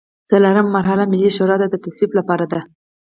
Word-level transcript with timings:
څلورمه 0.29 0.69
مرحله 0.77 1.03
ملي 1.11 1.29
شورا 1.37 1.55
ته 1.61 1.67
د 1.69 1.75
تصویب 1.83 2.11
لپاره 2.19 2.45
ده. 2.51 2.59